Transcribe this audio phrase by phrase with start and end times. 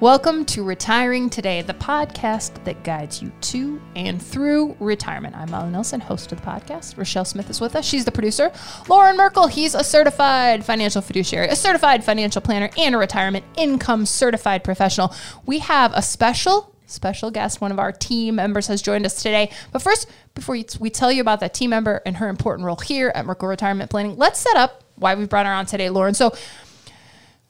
[0.00, 5.36] Welcome to Retiring Today, the podcast that guides you to and through retirement.
[5.36, 6.96] I'm Molly Nelson, host of the podcast.
[6.96, 7.84] Rochelle Smith is with us.
[7.84, 8.50] She's the producer.
[8.88, 14.06] Lauren Merkle, he's a certified financial fiduciary, a certified financial planner, and a retirement income
[14.06, 15.14] certified professional.
[15.44, 17.60] We have a special special guest.
[17.60, 19.50] One of our team members has joined us today.
[19.70, 23.12] But first, before we tell you about that team member and her important role here
[23.14, 26.14] at Merkle Retirement Planning, let's set up why we brought her on today, Lauren.
[26.14, 26.34] So,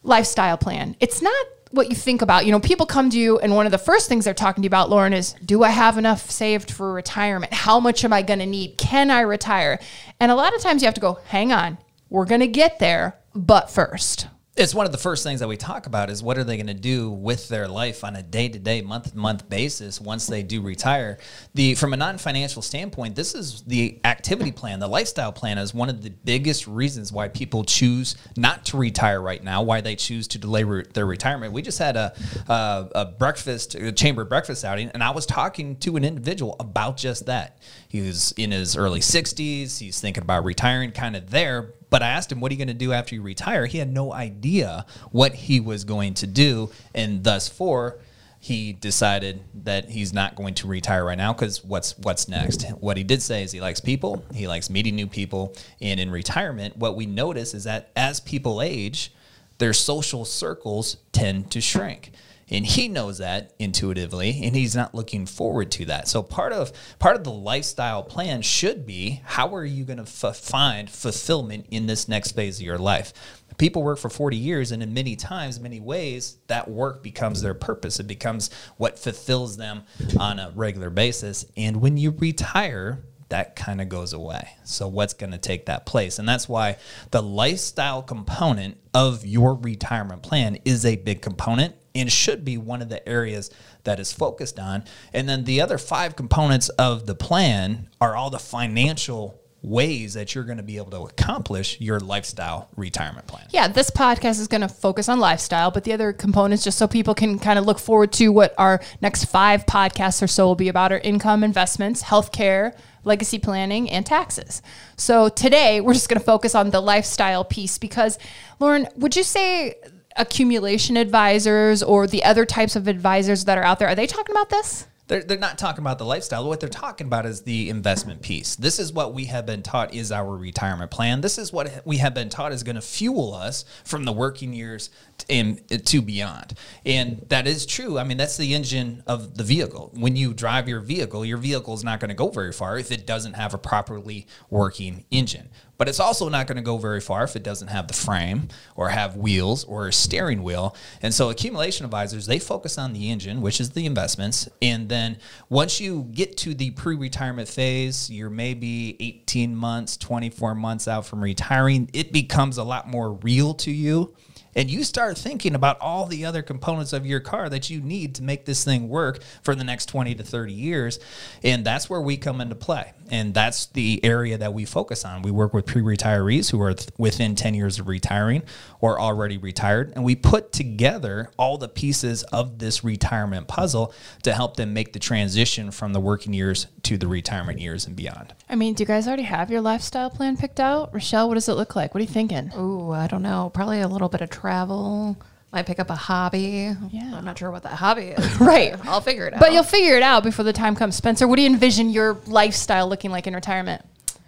[0.03, 0.97] lifestyle plan.
[0.99, 2.47] It's not what you think about.
[2.47, 4.67] You know, people come to you, and one of the first things they're talking to
[4.67, 7.53] you about, Lauren, is do I have enough saved for retirement?
[7.53, 8.77] How much am I going to need?
[8.77, 9.79] Can I retire?
[10.19, 11.79] And a lot of times you have to go, hang on,
[12.09, 14.27] we're going to get there, but first
[14.57, 16.67] it's one of the first things that we talk about is what are they going
[16.67, 21.19] to do with their life on a day-to-day month-to-month basis once they do retire.
[21.55, 25.89] The from a non-financial standpoint this is the activity plan the lifestyle plan is one
[25.89, 30.27] of the biggest reasons why people choose not to retire right now why they choose
[30.29, 31.53] to delay re- their retirement.
[31.53, 32.13] We just had a,
[32.49, 36.97] a, a breakfast a chamber breakfast outing and i was talking to an individual about
[36.97, 37.59] just that.
[37.89, 42.09] He was in his early 60s he's thinking about retiring kind of there but I
[42.09, 43.67] asked him, what are you going to do after you retire?
[43.67, 46.71] He had no idea what he was going to do.
[46.95, 47.99] And thus for,
[48.39, 52.63] he decided that he's not going to retire right now because what's what's next?
[52.81, 56.11] What he did say is he likes people, he likes meeting new people, and in
[56.11, 59.13] retirement, what we notice is that as people age,
[59.59, 62.13] their social circles tend to shrink
[62.51, 66.09] and he knows that intuitively and he's not looking forward to that.
[66.09, 70.27] So part of part of the lifestyle plan should be how are you going to
[70.29, 73.13] f- find fulfillment in this next phase of your life?
[73.59, 77.55] People work for 40 years and in many times many ways that work becomes their
[77.55, 78.01] purpose.
[78.01, 79.83] It becomes what fulfills them
[80.19, 81.45] on a regular basis.
[81.57, 84.51] And when you retire that kind of goes away.
[84.65, 86.19] So, what's going to take that place?
[86.19, 86.77] And that's why
[87.11, 92.83] the lifestyle component of your retirement plan is a big component and should be one
[92.83, 93.51] of the areas
[93.85, 94.85] that is focused on.
[95.13, 100.35] And then the other five components of the plan are all the financial ways that
[100.35, 103.47] you're going to be able to accomplish your lifestyle retirement plan.
[103.51, 106.89] Yeah, this podcast is going to focus on lifestyle, but the other components, just so
[106.89, 110.55] people can kind of look forward to what our next five podcasts or so will
[110.55, 112.75] be about, are income investments, healthcare,
[113.05, 114.63] legacy planning, and taxes.
[114.97, 118.19] So today, we're just going to focus on the lifestyle piece because,
[118.59, 119.75] Lauren, would you say
[120.17, 124.35] accumulation advisors or the other types of advisors that are out there, are they talking
[124.35, 124.87] about this?
[125.11, 126.47] They're, they're not talking about the lifestyle.
[126.47, 128.55] What they're talking about is the investment piece.
[128.55, 131.21] This is what we have been taught is our retirement plan.
[131.21, 134.53] This is what we have been taught is going to fuel us from the working
[134.53, 134.89] years
[135.29, 136.55] and to beyond.
[136.87, 137.99] And that is true.
[137.99, 139.91] I mean, that's the engine of the vehicle.
[139.95, 142.93] When you drive your vehicle, your vehicle is not going to go very far if
[142.93, 145.49] it doesn't have a properly working engine.
[145.81, 148.49] But it's also not going to go very far if it doesn't have the frame
[148.77, 150.77] or have wheels or a steering wheel.
[151.01, 154.47] And so accumulation advisors, they focus on the engine, which is the investments.
[154.61, 155.17] And then
[155.49, 161.23] once you get to the pre-retirement phase, you're maybe 18 months, 24 months out from
[161.23, 164.15] retiring, it becomes a lot more real to you
[164.55, 168.15] and you start thinking about all the other components of your car that you need
[168.17, 170.99] to make this thing work for the next 20 to 30 years.
[171.43, 172.93] And that's where we come into play.
[173.11, 175.23] And that's the area that we focus on.
[175.23, 178.43] We work with pre-retirees who are th- within 10 years of retiring
[178.81, 179.93] or already retired.
[179.95, 184.93] And we put together all the pieces of this retirement puzzle to help them make
[184.93, 188.35] the transition from the working years to the retirement years and beyond.
[188.49, 190.93] I mean do you guys already have your lifestyle plan picked out?
[190.93, 191.95] Rochelle what does it look like?
[191.95, 192.51] What are you thinking?
[192.55, 193.51] Oh i don't know.
[193.53, 195.17] Probably a little bit of travel.
[195.53, 196.73] Might pick up a hobby.
[196.91, 197.13] Yeah.
[197.15, 198.41] I'm not sure what that hobby is.
[198.41, 198.75] right.
[198.87, 199.41] I'll figure it out.
[199.41, 200.95] But you'll figure it out before the time comes.
[200.95, 203.83] Spencer, what do you envision your lifestyle looking like in retirement?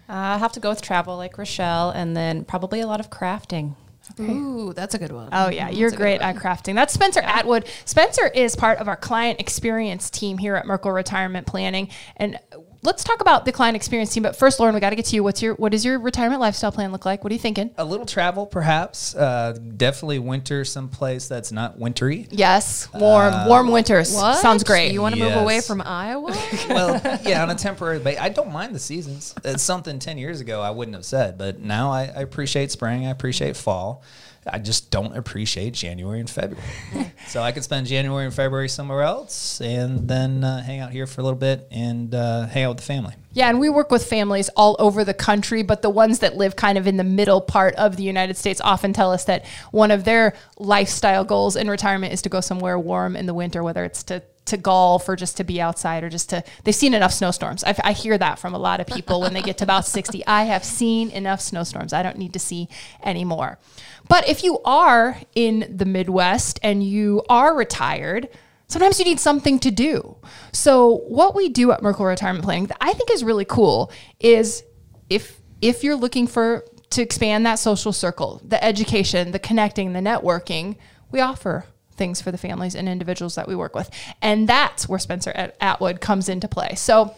[0.09, 3.09] Uh, I have to go with travel like Rochelle and then probably a lot of
[3.09, 3.75] crafting.
[4.11, 4.31] Okay.
[4.31, 5.29] Ooh, that's a good one.
[5.31, 6.75] Oh yeah, you're great at crafting.
[6.75, 7.39] That's Spencer yeah.
[7.39, 7.65] Atwood.
[7.85, 11.87] Spencer is part of our client experience team here at Merkle Retirement Planning,
[12.17, 12.37] and
[12.83, 14.23] let's talk about the client experience team.
[14.23, 15.23] But first, Lauren, we got to get to you.
[15.23, 17.23] What's your what does your retirement lifestyle plan look like?
[17.23, 17.71] What are you thinking?
[17.77, 19.15] A little travel, perhaps.
[19.15, 22.27] Uh, definitely winter someplace that's not wintry.
[22.31, 24.13] Yes, warm, uh, warm winters.
[24.13, 24.37] What?
[24.37, 24.91] Sounds great.
[24.91, 25.33] You want to yes.
[25.33, 26.35] move away from Iowa?
[26.69, 28.21] well, yeah, on a temporary basis.
[28.21, 29.33] I don't mind the seasons.
[29.43, 33.07] It's something ten years ago I wouldn't have said, but now I, I appreciate spring.
[33.07, 34.03] I appreciate fall.
[34.47, 36.67] I just don't appreciate January and February.
[37.27, 41.07] so I could spend January and February somewhere else and then uh, hang out here
[41.07, 43.13] for a little bit and uh, hang out with the family.
[43.31, 46.55] Yeah, and we work with families all over the country, but the ones that live
[46.55, 49.89] kind of in the middle part of the United States often tell us that one
[49.89, 53.83] of their lifestyle goals in retirement is to go somewhere warm in the winter, whether
[53.83, 57.13] it's to to golf or just to be outside or just to they've seen enough
[57.13, 57.63] snowstorms.
[57.63, 60.25] I, I hear that from a lot of people when they get to about 60
[60.27, 61.93] i have seen enough snowstorms.
[61.93, 62.67] I don't need to see
[63.01, 63.59] any more.
[64.07, 68.29] But if you are in the midwest and you are retired
[68.67, 70.17] sometimes you need something to do.
[70.51, 74.63] So what we do at merkle retirement planning that i think is really cool is
[75.09, 79.99] if if you're looking for to expand that social circle the education the connecting the
[79.99, 80.75] networking
[81.11, 83.89] we offer things for the families and individuals that we work with.
[84.21, 86.75] And that's where Spencer at Atwood comes into play.
[86.75, 87.15] So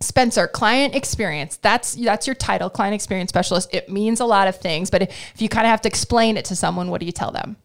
[0.00, 1.56] Spencer, client experience.
[1.58, 3.68] That's that's your title, client experience specialist.
[3.74, 6.38] It means a lot of things, but if, if you kind of have to explain
[6.38, 7.56] it to someone, what do you tell them?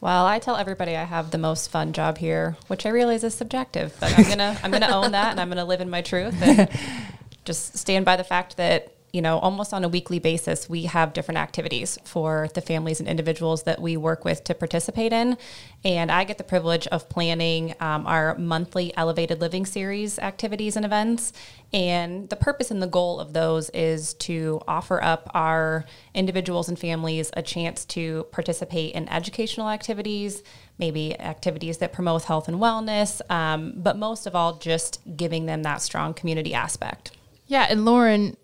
[0.00, 3.34] Well, I tell everybody I have the most fun job here, which I realize is
[3.34, 6.34] subjective, but I'm gonna I'm gonna own that and I'm gonna live in my truth
[6.42, 6.68] and
[7.44, 11.12] just stand by the fact that you know, almost on a weekly basis, we have
[11.12, 15.38] different activities for the families and individuals that we work with to participate in.
[15.84, 20.84] And I get the privilege of planning um, our monthly Elevated Living Series activities and
[20.84, 21.32] events.
[21.72, 26.76] And the purpose and the goal of those is to offer up our individuals and
[26.76, 30.42] families a chance to participate in educational activities,
[30.76, 35.62] maybe activities that promote health and wellness, um, but most of all, just giving them
[35.62, 37.12] that strong community aspect.
[37.46, 38.36] Yeah, and Lauren,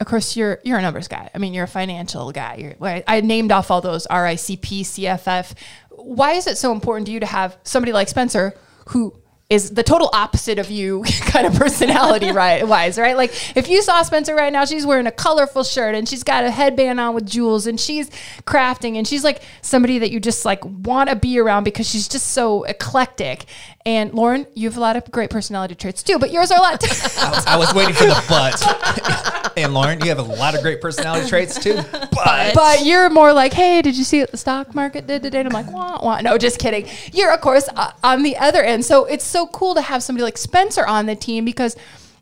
[0.00, 1.30] of course you're you're a numbers guy.
[1.34, 2.56] I mean, you're a financial guy.
[2.80, 5.54] You're, I named off all those RICP, CFF.
[5.90, 8.54] Why is it so important to you to have somebody like Spencer
[8.88, 9.14] who
[9.50, 13.80] is the total opposite of you kind of personality right wise right like if you
[13.80, 17.14] saw spencer right now she's wearing a colorful shirt and she's got a headband on
[17.14, 18.10] with jewels and she's
[18.44, 22.08] crafting and she's like somebody that you just like want to be around because she's
[22.08, 23.46] just so eclectic
[23.88, 26.62] and lauren you have a lot of great personality traits too but yours are a
[26.62, 26.78] lot
[27.18, 30.82] I, I was waiting for the but and lauren you have a lot of great
[30.82, 34.74] personality traits too but but you're more like hey did you see what the stock
[34.74, 36.20] market did today and i'm like wah, wah.
[36.20, 39.46] no just kidding you're of course uh, on the other end so it's so so
[39.46, 41.76] cool to have somebody like Spencer on the team because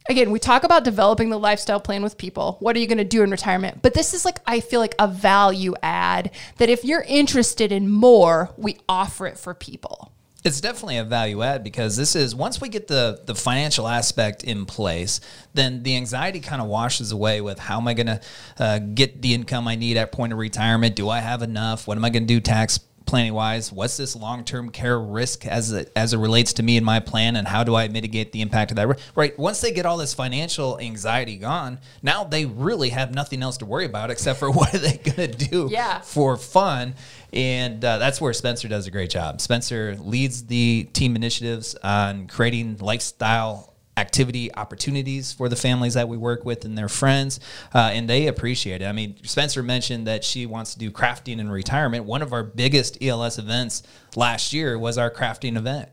[0.09, 2.59] again, we talk about developing the lifestyle plan with people.
[2.61, 3.81] What are you going to do in retirement?
[3.81, 7.89] But this is like, I feel like a value add that if you're interested in
[7.89, 10.13] more, we offer it for people.
[10.46, 14.44] It's definitely a value add because this is once we get the the financial aspect
[14.44, 15.20] in place,
[15.54, 18.20] then the anxiety kind of washes away with how am I going to
[18.56, 20.94] uh, get the income I need at point of retirement?
[20.94, 21.88] Do I have enough?
[21.88, 25.73] What am I going to do tax planning wise what's this long-term care risk as
[25.73, 28.41] it, as it relates to me and my plan and how do i mitigate the
[28.41, 29.00] impact of that?
[29.14, 33.56] Right once they get all this financial anxiety gone now they really have nothing else
[33.58, 36.00] to worry about except for what are they going to do yeah.
[36.00, 36.94] for fun.
[37.32, 39.41] And uh, that's where spencer does a great job.
[39.41, 46.16] Spencer leads the team initiatives on creating lifestyle activity opportunities for the families that we
[46.16, 47.40] work with and their friends,
[47.75, 48.87] uh, and they appreciate it.
[48.87, 52.04] I mean, Spencer mentioned that she wants to do crafting in retirement.
[52.04, 53.82] One of our biggest ELS events
[54.14, 55.88] last year was our crafting event.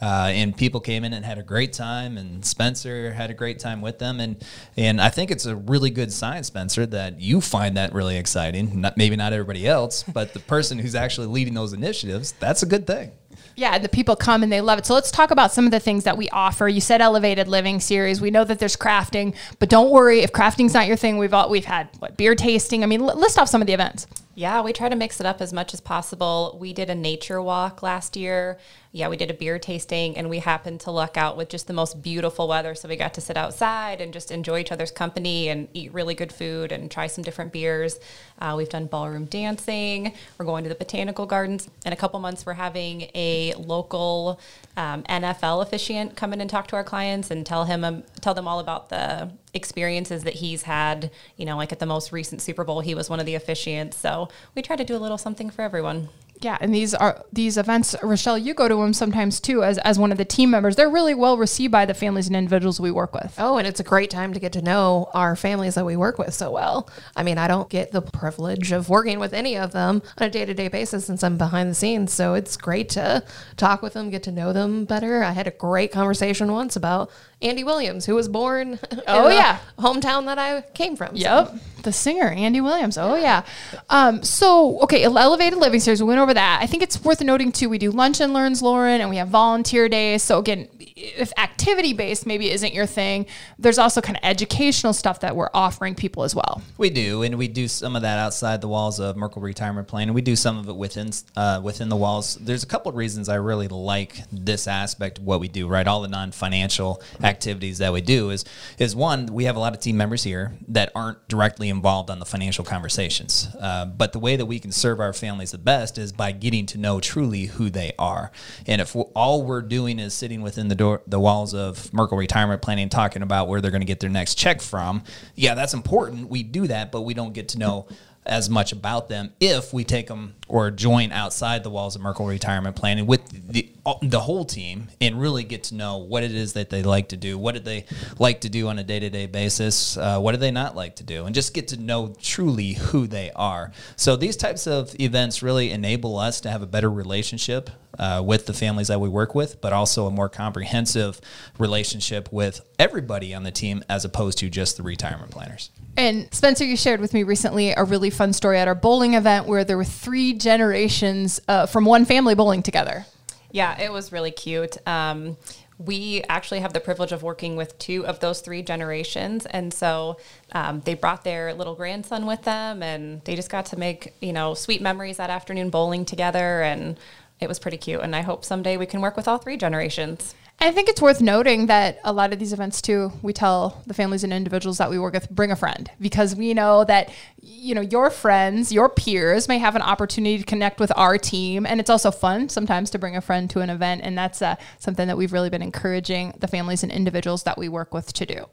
[0.00, 3.58] Uh, and people came in and had a great time, and Spencer had a great
[3.58, 4.36] time with them, and
[4.76, 8.80] and I think it's a really good sign, Spencer, that you find that really exciting.
[8.80, 12.66] Not maybe not everybody else, but the person who's actually leading those initiatives, that's a
[12.66, 13.10] good thing.
[13.58, 14.86] Yeah, the people come and they love it.
[14.86, 16.68] So let's talk about some of the things that we offer.
[16.68, 18.20] You said elevated living series.
[18.20, 21.18] We know that there's crafting, but don't worry if crafting's not your thing.
[21.18, 22.84] We've all, we've had what beer tasting.
[22.84, 24.06] I mean, list off some of the events.
[24.38, 26.56] Yeah, we try to mix it up as much as possible.
[26.60, 28.56] We did a nature walk last year
[28.90, 31.74] yeah, we did a beer tasting and we happened to luck out with just the
[31.74, 32.74] most beautiful weather.
[32.74, 36.14] So we got to sit outside and just enjoy each other's company and eat really
[36.14, 38.00] good food and try some different beers.
[38.38, 40.14] Uh, we've done ballroom dancing.
[40.38, 41.68] We're going to the botanical gardens.
[41.84, 44.40] In a couple months, we're having a local
[44.76, 48.34] um, NFL officiant come in and talk to our clients and tell him um, tell
[48.34, 51.10] them all about the experiences that he's had.
[51.36, 53.94] You know, like at the most recent Super Bowl, he was one of the officiants.
[53.94, 56.08] So we try to do a little something for everyone.
[56.40, 58.38] Yeah, and these are these events, Rochelle.
[58.38, 60.76] You go to them sometimes too, as as one of the team members.
[60.76, 63.34] They're really well received by the families and individuals we work with.
[63.38, 66.18] Oh, and it's a great time to get to know our families that we work
[66.18, 66.88] with so well.
[67.16, 70.30] I mean, I don't get the privilege of working with any of them on a
[70.30, 72.12] day to day basis since I'm behind the scenes.
[72.12, 73.24] So it's great to
[73.56, 75.22] talk with them, get to know them better.
[75.24, 78.78] I had a great conversation once about Andy Williams, who was born.
[79.06, 81.16] Oh yeah, hometown that I came from.
[81.16, 81.58] Yep, so.
[81.82, 82.98] the singer Andy Williams.
[82.98, 83.42] Oh yeah.
[83.88, 86.02] Um, so okay, elevated living series.
[86.02, 86.60] We went over that.
[86.62, 87.68] I think it's worth noting too.
[87.68, 90.22] We do lunch and learns, Lauren, and we have volunteer days.
[90.22, 93.26] So again, if activity based maybe isn't your thing,
[93.58, 96.62] there's also kind of educational stuff that we're offering people as well.
[96.76, 100.08] We do, and we do some of that outside the walls of Merkle Retirement Plan,
[100.08, 102.36] and we do some of it within uh, within the walls.
[102.36, 105.68] There's a couple of reasons I really like this aspect of what we do.
[105.68, 108.44] Right, all the non financial activities that we do is
[108.78, 112.18] is one we have a lot of team members here that aren't directly involved on
[112.18, 115.98] the financial conversations, uh, but the way that we can serve our families the best
[115.98, 118.30] is by getting to know truly who they are.
[118.66, 122.60] And if all we're doing is sitting within the door, the walls of Merkle Retirement
[122.60, 125.02] Planning, talking about where they're going to get their next check from,
[125.34, 126.28] yeah, that's important.
[126.28, 127.88] We do that, but we don't get to know
[128.26, 132.26] as much about them if we take them or join outside the walls of Merkle
[132.26, 133.70] Retirement Planning with the
[134.02, 137.16] the whole team and really get to know what it is that they like to
[137.16, 137.84] do, what do they
[138.18, 140.96] like to do on a day to day basis, uh, what do they not like
[140.96, 143.72] to do, and just get to know truly who they are.
[143.96, 148.46] So these types of events really enable us to have a better relationship uh, with
[148.46, 151.20] the families that we work with, but also a more comprehensive
[151.58, 155.70] relationship with everybody on the team as opposed to just the retirement planners.
[155.96, 159.46] And Spencer, you shared with me recently a really fun story at our bowling event
[159.46, 163.06] where there were three generations uh, from one family bowling together.
[163.50, 164.76] Yeah, it was really cute.
[164.86, 165.36] Um,
[165.78, 169.46] we actually have the privilege of working with two of those three generations.
[169.46, 170.18] And so
[170.52, 174.32] um, they brought their little grandson with them and they just got to make, you
[174.32, 176.62] know, sweet memories that afternoon bowling together.
[176.62, 176.98] And
[177.38, 178.00] it was pretty cute.
[178.00, 180.34] And I hope someday we can work with all three generations.
[180.60, 183.94] I think it's worth noting that a lot of these events too, we tell the
[183.94, 185.88] families and individuals that we work with, bring a friend.
[186.00, 190.44] Because we know that you know your friends, your peers may have an opportunity to
[190.44, 193.70] connect with our team, and it's also fun sometimes to bring a friend to an
[193.70, 197.56] event, and that's uh, something that we've really been encouraging the families and individuals that
[197.56, 198.46] we work with to do.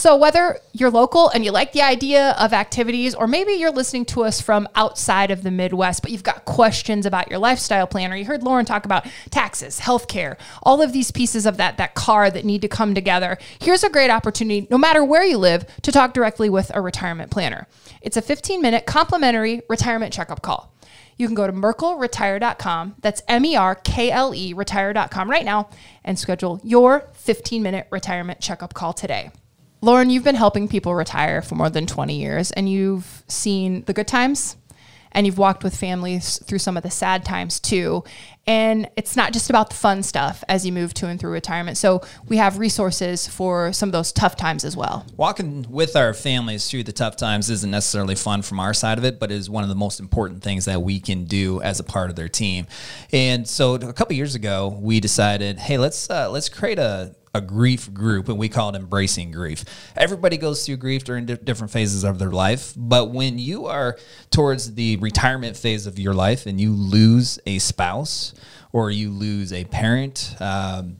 [0.00, 4.06] So, whether you're local and you like the idea of activities, or maybe you're listening
[4.06, 8.10] to us from outside of the Midwest, but you've got questions about your lifestyle plan,
[8.10, 11.94] or you heard Lauren talk about taxes, healthcare, all of these pieces of that, that
[11.94, 15.66] car that need to come together, here's a great opportunity, no matter where you live,
[15.82, 17.66] to talk directly with a retirement planner.
[18.00, 20.72] It's a 15 minute complimentary retirement checkup call.
[21.18, 22.94] You can go to merkleretire.com.
[23.02, 25.68] That's M E R K L E retire.com right now
[26.02, 29.30] and schedule your 15 minute retirement checkup call today.
[29.82, 33.94] Lauren, you've been helping people retire for more than 20 years and you've seen the
[33.94, 34.56] good times
[35.12, 38.04] and you've walked with families through some of the sad times too.
[38.46, 41.78] And it's not just about the fun stuff as you move to and through retirement.
[41.78, 45.04] So we have resources for some of those tough times as well.
[45.16, 49.04] Walking with our families through the tough times isn't necessarily fun from our side of
[49.04, 51.84] it, but is one of the most important things that we can do as a
[51.84, 52.66] part of their team.
[53.12, 57.40] And so a couple years ago, we decided, hey, let's uh, let's create a a
[57.40, 59.64] grief group and we call it embracing grief.
[59.96, 63.96] Everybody goes through grief during di- different phases of their life, but when you are
[64.30, 68.34] towards the retirement phase of your life and you lose a spouse
[68.72, 70.96] or you lose a parent, um,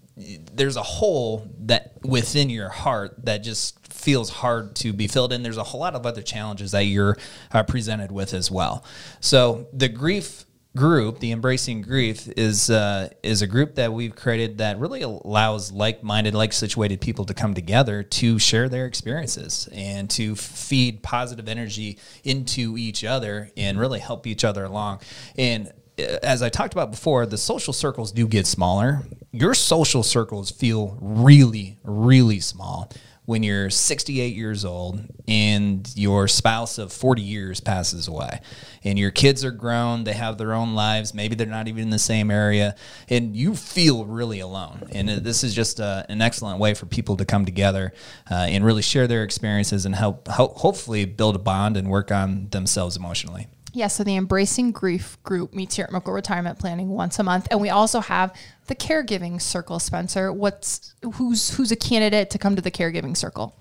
[0.55, 5.43] there's a hole that within your heart that just feels hard to be filled in.
[5.43, 7.17] There's a whole lot of other challenges that you're
[7.53, 8.85] uh, presented with as well.
[9.21, 10.45] So the grief
[10.77, 15.73] group, the Embracing Grief, is uh, is a group that we've created that really allows
[15.73, 21.99] like-minded, like-situated people to come together to share their experiences and to feed positive energy
[22.25, 25.00] into each other and really help each other along.
[25.37, 29.03] And uh, as I talked about before, the social circles do get smaller.
[29.33, 32.91] Your social circles feel really, really small
[33.31, 38.41] when you're 68 years old and your spouse of 40 years passes away
[38.83, 41.91] and your kids are grown they have their own lives maybe they're not even in
[41.91, 42.75] the same area
[43.09, 44.83] and you feel really alone.
[44.93, 47.93] And this is just uh, an excellent way for people to come together
[48.31, 52.11] uh, and really share their experiences and help, help hopefully build a bond and work
[52.11, 56.89] on themselves emotionally yeah, so the Embracing Grief group meets here at Merkle Retirement Planning
[56.89, 58.35] once a month, and we also have
[58.67, 59.79] the Caregiving Circle.
[59.79, 63.57] Spencer, what's who's who's a candidate to come to the Caregiving Circle?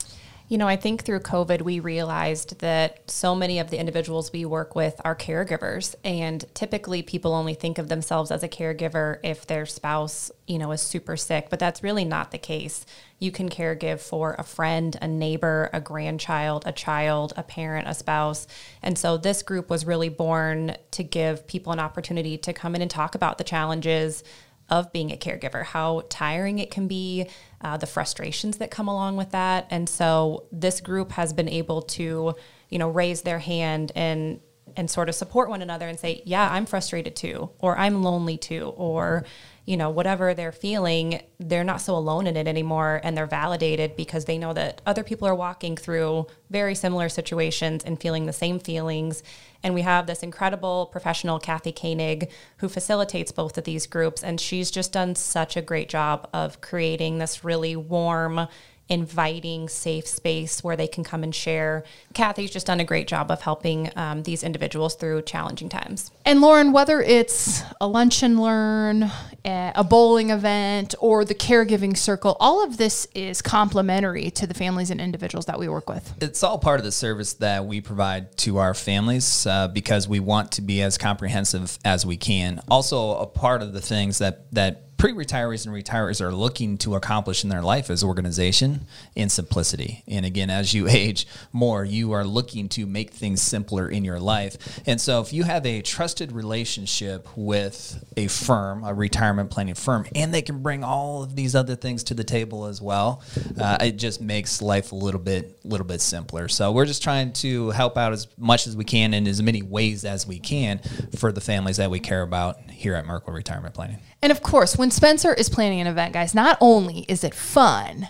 [0.49, 4.45] You know, I think through COVID, we realized that so many of the individuals we
[4.45, 5.93] work with are caregivers.
[6.03, 10.71] And typically, people only think of themselves as a caregiver if their spouse, you know,
[10.71, 12.83] is super sick, but that's really not the case.
[13.19, 17.93] You can caregive for a friend, a neighbor, a grandchild, a child, a parent, a
[17.93, 18.47] spouse.
[18.81, 22.81] And so, this group was really born to give people an opportunity to come in
[22.81, 24.23] and talk about the challenges
[24.69, 27.27] of being a caregiver, how tiring it can be,
[27.61, 29.67] uh, the frustrations that come along with that.
[29.69, 32.35] And so this group has been able to,
[32.69, 34.39] you know, raise their hand and
[34.77, 38.37] and sort of support one another and say, yeah, I'm frustrated too, or I'm lonely
[38.37, 39.25] too, or
[39.69, 43.95] you know, whatever they're feeling, they're not so alone in it anymore and they're validated
[43.95, 48.33] because they know that other people are walking through very similar situations and feeling the
[48.33, 49.21] same feelings.
[49.61, 54.23] And we have this incredible professional, Kathy Koenig, who facilitates both of these groups.
[54.23, 58.47] And she's just done such a great job of creating this really warm,
[58.89, 61.83] inviting, safe space where they can come and share.
[62.13, 66.11] Kathy's just done a great job of helping um, these individuals through challenging times.
[66.25, 69.11] And Lauren, whether it's a lunch and learn,
[69.45, 74.53] eh, a bowling event, or the caregiving circle, all of this is complimentary to the
[74.53, 76.13] families and individuals that we work with.
[76.21, 80.19] It's all part of the service that we provide to our families uh, because we
[80.19, 82.61] want to be as comprehensive as we can.
[82.69, 87.45] Also, a part of the things that that pre-retirees and retirees are looking to accomplish
[87.45, 90.03] in their life is organization and simplicity.
[90.09, 94.19] And again, as you age more, you are looking to make things simpler in your
[94.19, 94.81] life.
[94.85, 100.05] And so if you have a trusted relationship with a firm, a retirement planning firm,
[100.13, 103.23] and they can bring all of these other things to the table as well,
[103.57, 106.49] uh, it just makes life a little bit little bit simpler.
[106.49, 109.61] So we're just trying to help out as much as we can in as many
[109.61, 110.79] ways as we can
[111.17, 113.99] for the families that we care about here at Merkle Retirement Planning.
[114.21, 118.09] And of course, when Spencer is planning an event, guys, not only is it fun,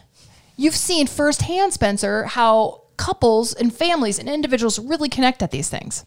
[0.56, 6.06] you've seen firsthand, Spencer, how couples and families and individuals really connect at these things.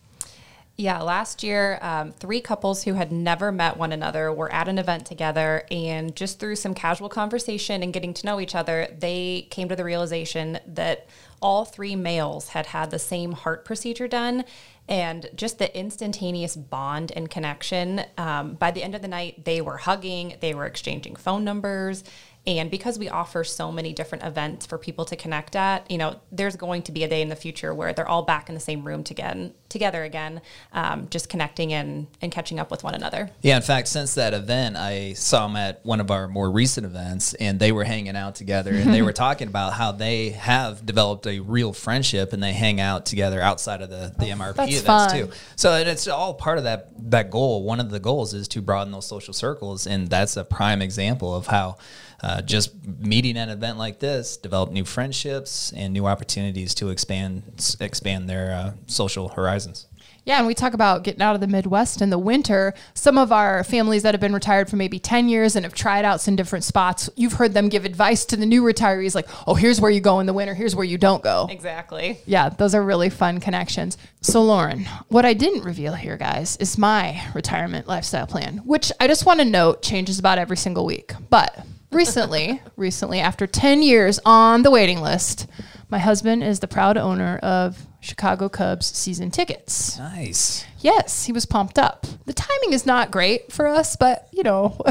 [0.77, 4.79] Yeah, last year, um, three couples who had never met one another were at an
[4.79, 9.47] event together, and just through some casual conversation and getting to know each other, they
[9.51, 11.07] came to the realization that
[11.43, 14.45] all three males had had the same heart procedure done.
[14.89, 18.03] And just the instantaneous bond and connection.
[18.19, 22.03] Um, by the end of the night, they were hugging, they were exchanging phone numbers,
[22.45, 26.21] and because we offer so many different events for people to connect at, you know,
[26.33, 28.61] there's going to be a day in the future where they're all back in the
[28.61, 30.41] same room again, together again,
[30.73, 33.31] um, just connecting and, and catching up with one another.
[33.43, 36.85] Yeah, in fact, since that event, I saw them at one of our more recent
[36.85, 40.85] events, and they were hanging out together, and they were talking about how they have
[40.85, 44.81] developed a real friendship, and they hang out together outside of the, the MRP That's
[44.81, 45.11] events fun.
[45.11, 45.31] too.
[45.55, 47.63] So and it's all part of that that goal.
[47.63, 51.35] One of the goals is to broaden those social circles, and that's a prime example
[51.35, 51.79] of how.
[52.23, 56.89] Uh, just meeting at an event like this, develop new friendships and new opportunities to
[56.91, 57.43] expand
[57.81, 59.89] expand their uh, social horizons.
[60.25, 62.75] Yeah, and we talk about getting out of the Midwest in the winter.
[62.95, 66.05] Some of our families that have been retired for maybe 10 years and have tried
[66.05, 69.55] out some different spots, you've heard them give advice to the new retirees like, oh,
[69.55, 71.49] here's where you go in the winter, here's where you don't go.
[71.51, 72.21] Exactly.
[72.25, 73.99] Yeah, those are really fun connections.
[74.21, 79.09] So, Lauren, what I didn't reveal here, guys, is my retirement lifestyle plan, which I
[79.09, 81.15] just want to note changes about every single week.
[81.31, 85.47] But recently, recently, after 10 years on the waiting list,
[85.91, 89.99] my husband is the proud owner of Chicago Cubs season tickets.
[89.99, 90.65] Nice.
[90.81, 92.07] Yes, he was pumped up.
[92.27, 94.69] The timing is not great for us, but you know,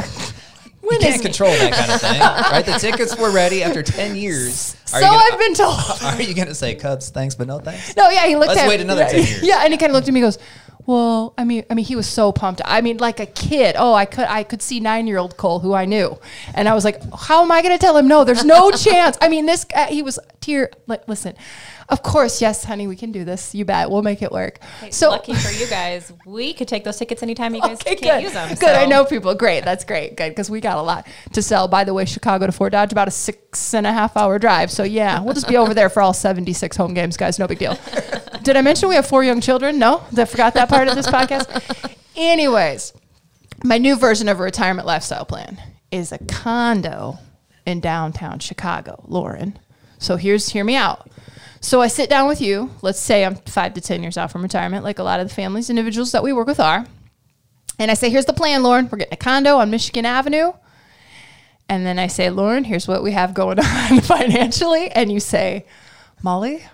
[0.82, 2.66] when You can't control that kind of thing, right?
[2.66, 4.76] The tickets were ready after ten years.
[4.86, 5.80] So Are you gonna- I've been told.
[6.04, 7.96] Are you gonna say Cubs thanks but no thanks?
[7.96, 9.40] No, yeah, he looked Let's at wait another 10 years.
[9.44, 10.38] Yeah, and he kind of looked at me and goes,
[10.86, 12.62] "Well, I mean, I mean, he was so pumped.
[12.66, 13.76] I mean, like a kid.
[13.78, 16.20] Oh, I could I could see 9-year-old Cole who I knew."
[16.54, 18.24] And I was like, "How am I going to tell him no?
[18.24, 21.36] There's no chance." I mean, this guy, he was tear like listen.
[21.92, 23.54] Of course, yes, honey, we can do this.
[23.54, 23.92] You bet.
[23.92, 24.60] We'll make it work.
[24.92, 28.20] So lucky for you guys, we could take those tickets anytime you guys Okay, can't
[28.20, 28.24] good.
[28.24, 28.48] use them.
[28.50, 28.60] Good.
[28.60, 29.36] so- I know people.
[29.36, 29.66] Great.
[29.66, 30.16] That's great.
[30.16, 30.30] Good.
[30.30, 31.68] Because we got a lot to sell.
[31.68, 34.72] By the way, Chicago to Fort Dodge, about a six and a half hour drive.
[34.72, 37.38] So, yeah, we'll just be over there for all 76 home games, guys.
[37.38, 37.78] No big deal.
[38.44, 39.78] Did I mention we have four young children?
[39.78, 40.02] No?
[40.18, 41.94] I forgot that part of this podcast?
[42.16, 42.94] Anyways,
[43.64, 47.18] my new version of a retirement lifestyle plan is a condo
[47.66, 49.60] in downtown Chicago, Lauren.
[50.02, 51.10] So, here's hear me out.
[51.62, 52.72] So I sit down with you.
[52.82, 55.34] Let's say I'm five to 10 years out from retirement, like a lot of the
[55.34, 56.88] families, individuals that we work with are.
[57.78, 58.90] And I say, here's the plan, Lauren.
[58.92, 60.54] We're getting a condo on Michigan Avenue.
[61.70, 64.90] And then I say, Lauren, here's what we have going on financially.
[64.90, 65.68] And you say,
[66.24, 66.66] Molly,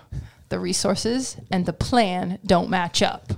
[0.48, 3.32] the resources and the plan don't match up.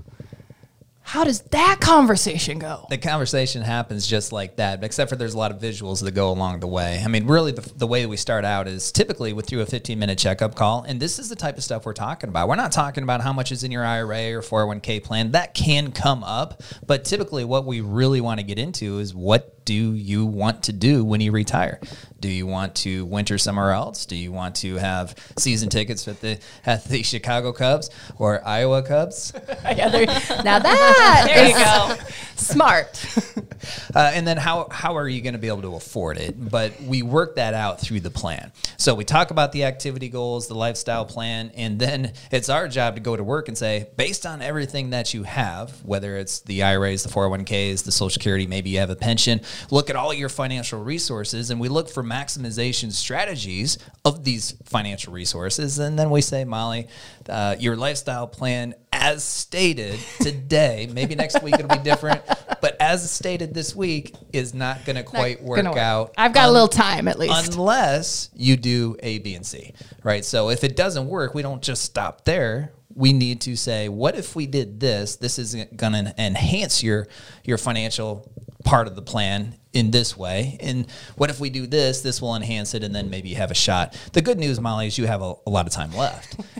[1.10, 2.86] How does that conversation go?
[2.88, 6.30] The conversation happens just like that, except for there's a lot of visuals that go
[6.30, 7.02] along the way.
[7.04, 9.98] I mean, really, the, the way we start out is typically with through a 15
[9.98, 10.84] minute checkup call.
[10.84, 12.46] And this is the type of stuff we're talking about.
[12.46, 15.32] We're not talking about how much is in your IRA or 401k plan.
[15.32, 16.62] That can come up.
[16.86, 20.72] But typically, what we really want to get into is what do you want to
[20.72, 21.80] do when you retire?
[22.18, 24.04] Do you want to winter somewhere else?
[24.04, 28.82] Do you want to have season tickets at the at the Chicago Cubs or Iowa
[28.82, 29.32] Cubs?
[29.64, 30.06] Yeah, there-
[30.44, 31.96] now that There you go.
[32.36, 33.04] smart.
[33.94, 36.34] Uh, and then how how are you going to be able to afford it?
[36.50, 38.52] But we work that out through the plan.
[38.78, 42.94] So we talk about the activity goals, the lifestyle plan, and then it's our job
[42.94, 46.62] to go to work and say, based on everything that you have, whether it's the
[46.62, 50.28] IRAs, the 401ks, the Social Security, maybe you have a pension, look at all your
[50.28, 56.20] financial resources, and we look for maximization strategies of these financial resources, and then we
[56.20, 56.88] say, Molly,
[57.28, 62.22] uh, your lifestyle plan as stated today, maybe next week it'll be different,
[62.60, 66.14] but as stated this week, is not going to quite work Gonna out.
[66.16, 67.54] I've got a little time at least.
[67.54, 70.24] unless you do A, B, and C, right?
[70.24, 72.72] So if it doesn't work, we don't just stop there.
[72.94, 75.16] We need to say, what if we did this?
[75.16, 77.06] This is going to enhance your
[77.44, 78.30] your financial
[78.64, 80.56] part of the plan in this way.
[80.60, 82.00] And what if we do this?
[82.02, 83.96] This will enhance it, and then maybe you have a shot.
[84.12, 86.36] The good news, Molly, is you have a, a lot of time left.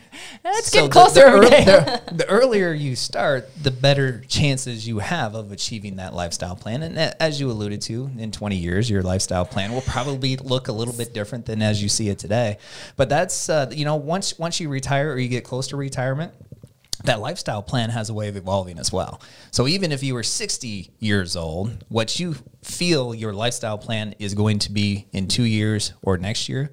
[0.44, 4.98] It's So the- closer the, earl- the- the earlier you start, the better chances you
[4.98, 6.82] have of achieving that lifestyle plan.
[6.82, 10.72] And as you alluded to, in 20 years, your lifestyle plan will probably look a
[10.72, 12.58] little bit different than as you see it today.
[12.96, 16.32] But that's uh, you know once once you retire or you get close to retirement.
[17.04, 19.20] That lifestyle plan has a way of evolving as well.
[19.50, 24.34] So even if you were 60 years old, what you feel your lifestyle plan is
[24.34, 26.70] going to be in two years or next year,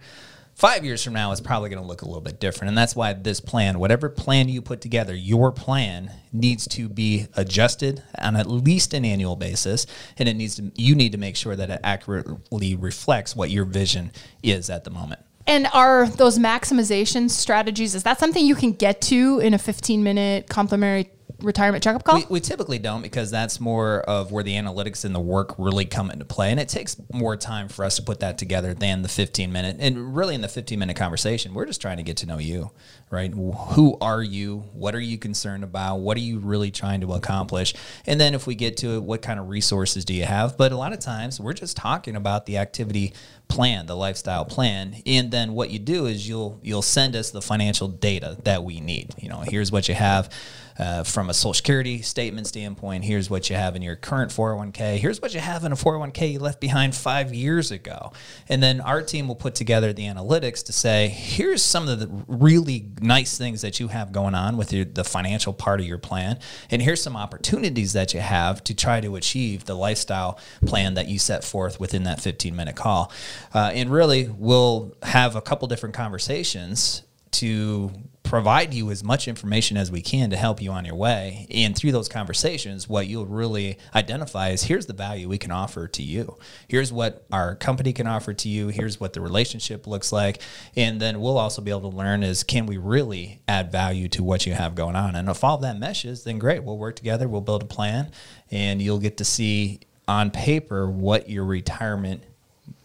[0.56, 2.70] five years from now is probably going to look a little bit different.
[2.70, 7.28] And that's why this plan whatever plan you put together your plan needs to be
[7.36, 9.86] adjusted on at least an annual basis.
[10.18, 13.66] And it needs to you need to make sure that it accurately reflects what your
[13.66, 14.12] vision
[14.44, 19.02] is at the moment And are those maximization strategies, is that something you can get
[19.04, 21.10] to in a 15 minute complimentary
[21.42, 22.18] retirement checkup call?
[22.18, 25.86] We, we typically don't because that's more of where the analytics and the work really
[25.86, 26.52] come into play.
[26.52, 29.78] And it takes more time for us to put that together than the 15 minute.
[29.80, 32.72] And really, in the 15 minute conversation, we're just trying to get to know you,
[33.10, 33.32] right?
[33.34, 34.66] Who are you?
[34.74, 35.98] What are you concerned about?
[35.98, 37.74] What are you really trying to accomplish?
[38.06, 40.58] And then if we get to it, what kind of resources do you have?
[40.58, 43.14] But a lot of times, we're just talking about the activity
[43.48, 47.42] plan, the lifestyle plan, and then what you do is you'll you'll send us the
[47.42, 49.14] financial data that we need.
[49.18, 50.30] You know, here's what you have
[50.80, 53.04] uh, from a Social Security statement standpoint.
[53.04, 54.98] Here's what you have in your current 401k.
[54.98, 58.12] Here's what you have in a 401k you left behind five years ago.
[58.48, 62.08] And then our team will put together the analytics to say, here's some of the
[62.28, 65.98] really nice things that you have going on with your, the financial part of your
[65.98, 66.40] plan.
[66.70, 71.08] And here's some opportunities that you have to try to achieve the lifestyle plan that
[71.08, 73.12] you set forth within that 15 minute call.
[73.54, 77.92] Uh, and really, we'll have a couple different conversations to
[78.28, 81.48] provide you as much information as we can to help you on your way.
[81.50, 85.88] And through those conversations, what you'll really identify is here's the value we can offer
[85.88, 86.38] to you.
[86.68, 88.68] Here's what our company can offer to you.
[88.68, 90.42] Here's what the relationship looks like.
[90.76, 94.24] And then we'll also be able to learn is can we really add value to
[94.24, 95.16] what you have going on?
[95.16, 96.64] And if all that meshes, then great.
[96.64, 97.30] We'll work together.
[97.30, 98.12] We'll build a plan
[98.52, 102.24] and you'll get to see on paper what your retirement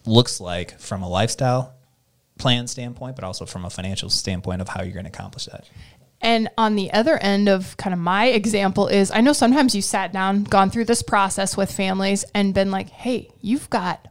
[0.06, 1.74] looks like from a lifestyle
[2.42, 5.64] plan standpoint, but also from a financial standpoint of how you're going to accomplish that.
[6.20, 9.82] And on the other end of kind of my example is I know sometimes you
[9.82, 14.08] sat down, gone through this process with families and been like, hey, you've got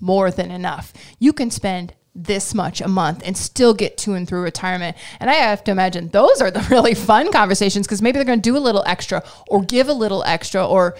[0.00, 0.92] more than enough.
[1.18, 4.96] You can spend this much a month and still get to and through retirement.
[5.20, 8.40] And I have to imagine those are the really fun conversations because maybe they're going
[8.40, 10.96] to do a little extra or give a little extra or,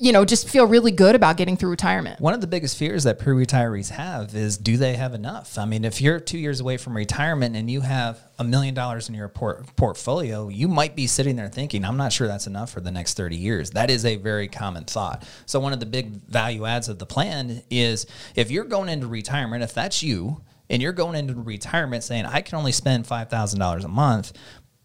[0.00, 2.20] you know, just feel really good about getting through retirement.
[2.20, 5.58] One of the biggest fears that pre-retirees have is do they have enough?
[5.58, 9.08] I mean, if you're two years away from retirement and you have a million dollars
[9.08, 12.70] in your port- portfolio, you might be sitting there thinking, I'm not sure that's enough
[12.70, 13.70] for the next 30 years.
[13.70, 15.26] That is a very common thought.
[15.46, 19.06] So one of the big value adds of the plan is if you're going into
[19.06, 23.84] retirement, if that's you, and you're going into retirement saying, I can only spend $5,000
[23.84, 24.32] a month,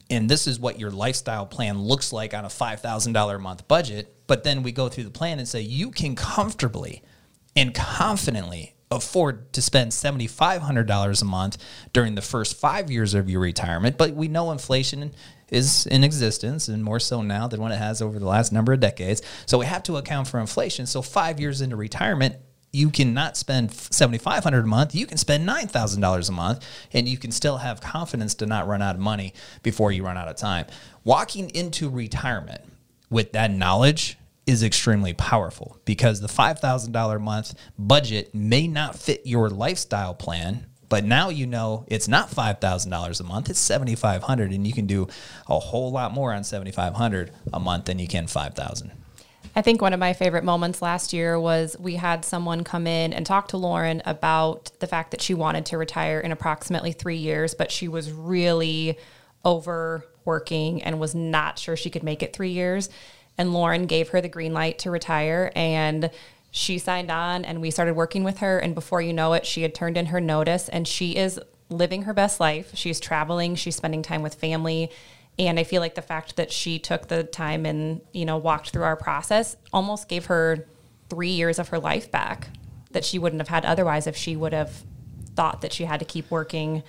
[0.09, 4.12] and this is what your lifestyle plan looks like on a $5,000 a month budget.
[4.27, 7.03] But then we go through the plan and say, you can comfortably
[7.55, 11.57] and confidently afford to spend $7,500 a month
[11.93, 13.97] during the first five years of your retirement.
[13.97, 15.13] But we know inflation
[15.49, 18.73] is in existence and more so now than what it has over the last number
[18.73, 19.21] of decades.
[19.45, 20.85] So we have to account for inflation.
[20.85, 22.35] So five years into retirement,
[22.75, 27.19] you can not spend 7500 a month you can spend $9000 a month and you
[27.19, 29.31] can still have confidence to not run out of money
[29.61, 30.65] before you run out of time
[31.03, 32.63] walking into retirement
[33.13, 39.21] with that knowledge is extremely powerful because the $5000 a month budget may not fit
[39.23, 44.67] your lifestyle plan but now you know it's not $5000 a month it's 7500 and
[44.67, 45.07] you can do
[45.47, 48.91] a whole lot more on 7500 a month than you can 5000
[49.55, 53.13] I think one of my favorite moments last year was we had someone come in
[53.13, 57.17] and talk to Lauren about the fact that she wanted to retire in approximately three
[57.17, 58.97] years, but she was really
[60.23, 62.89] overworking and was not sure she could make it three years.
[63.37, 66.11] And Lauren gave her the green light to retire and
[66.51, 68.59] she signed on and we started working with her.
[68.59, 72.03] And before you know it, she had turned in her notice and she is living
[72.03, 72.71] her best life.
[72.75, 74.91] She's traveling, she's spending time with family
[75.39, 78.69] and i feel like the fact that she took the time and you know walked
[78.69, 80.67] through our process almost gave her
[81.09, 82.49] three years of her life back
[82.91, 84.83] that she wouldn't have had otherwise if she would have
[85.35, 86.83] thought that she had to keep working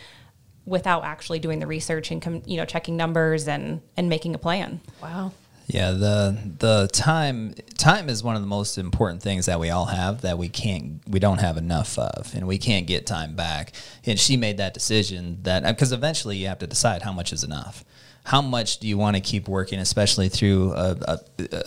[0.67, 4.39] without actually doing the research and com- you know checking numbers and and making a
[4.39, 5.33] plan Wow.
[5.67, 9.87] Yeah, the the time time is one of the most important things that we all
[9.87, 13.73] have that we can't we don't have enough of, and we can't get time back.
[14.05, 17.33] And she made that decision that uh, because eventually you have to decide how much
[17.33, 17.83] is enough.
[18.25, 21.19] How much do you want to keep working, especially through a, a,
[21.53, 21.63] a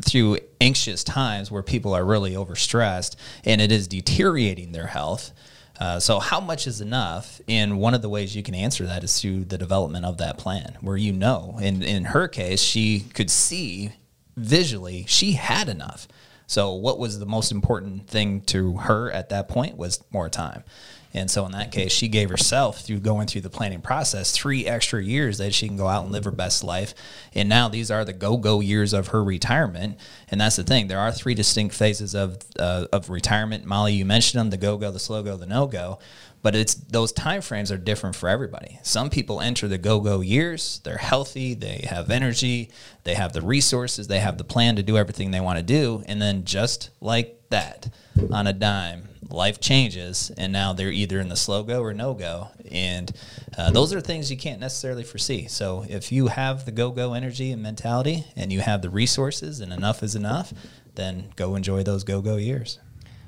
[0.00, 5.32] through anxious times where people are really overstressed and it is deteriorating their health.
[5.80, 7.40] Uh, so, how much is enough?
[7.48, 10.38] And one of the ways you can answer that is through the development of that
[10.38, 13.92] plan, where you know, in, in her case, she could see
[14.36, 16.06] visually she had enough.
[16.46, 20.64] So, what was the most important thing to her at that point was more time.
[21.14, 24.66] And so in that case, she gave herself through going through the planning process three
[24.66, 26.94] extra years that she can go out and live her best life.
[27.34, 29.98] And now these are the go-go years of her retirement.
[30.28, 30.88] And that's the thing.
[30.88, 33.64] There are three distinct phases of uh, of retirement.
[33.64, 35.98] Molly, you mentioned them: the go-go, the slow-go, the no-go.
[36.42, 38.80] But it's those time frames are different for everybody.
[38.82, 40.80] Some people enter the go-go years.
[40.82, 41.54] They're healthy.
[41.54, 42.70] They have energy.
[43.04, 44.08] They have the resources.
[44.08, 46.02] They have the plan to do everything they want to do.
[46.06, 47.90] And then just like that,
[48.32, 52.14] on a dime, life changes and now they're either in the slow go or no
[52.14, 52.48] go.
[52.70, 53.10] And
[53.56, 55.46] uh, those are things you can't necessarily foresee.
[55.46, 59.60] So if you have the go go energy and mentality and you have the resources
[59.60, 60.52] and enough is enough
[60.94, 62.78] then go enjoy those go go years.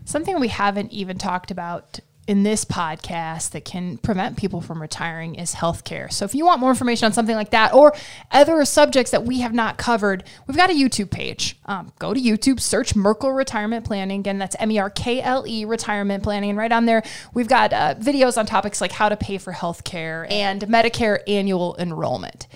[0.04, 5.34] Something we haven't even talked about in this podcast that can prevent people from retiring
[5.34, 6.10] is healthcare.
[6.12, 7.94] So if you want more information on something like that or
[8.30, 11.58] other subjects that we have not covered, we've got a YouTube page.
[11.66, 14.20] Um, go to YouTube, search Merkle Retirement Planning.
[14.20, 16.50] Again, that's M E R K L E Retirement Planning.
[16.50, 17.02] And right on there,
[17.34, 21.76] we've got uh, videos on topics like how to pay for healthcare and Medicare annual
[21.78, 22.46] enrollment.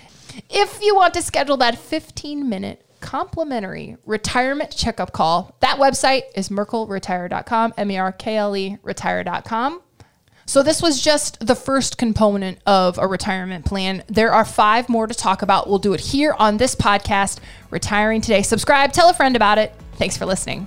[0.48, 5.56] If you want to schedule that 15 minute complimentary retirement checkup call.
[5.60, 9.82] That website is merkleretire.com, M E R K L E retire.com.
[10.46, 14.02] So, this was just the first component of a retirement plan.
[14.08, 15.68] There are five more to talk about.
[15.68, 18.40] We'll do it here on this podcast, Retiring Today.
[18.40, 19.74] Subscribe, tell a friend about it.
[19.96, 20.66] Thanks for listening.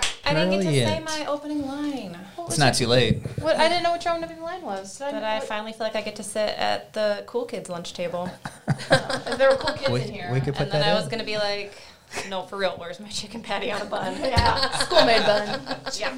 [0.25, 2.17] I didn't get to say my opening line.
[2.47, 4.97] it's not too late What I didn't know what your opening line was.
[4.97, 7.93] Did But I finally feel like I get to sit at the cool kids lunch
[7.93, 8.29] table.
[9.37, 10.29] there were cool kids we, in here.
[10.31, 10.95] we could put And then that I in.
[10.97, 11.73] was gonna be like,
[12.29, 14.15] no, for real, where's my chicken patty on a bun?
[14.21, 15.59] yeah, school made bun.
[15.97, 16.13] yeah.